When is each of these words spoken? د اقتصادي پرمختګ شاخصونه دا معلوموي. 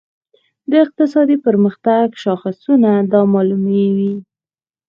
د 0.69 0.71
اقتصادي 0.85 1.37
پرمختګ 1.47 2.05
شاخصونه 2.23 2.91
دا 3.11 3.21
معلوموي. 3.33 4.13